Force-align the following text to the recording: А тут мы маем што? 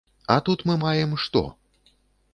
А 0.35 0.37
тут 0.47 0.63
мы 0.69 0.79
маем 0.85 1.13
што? 1.27 1.47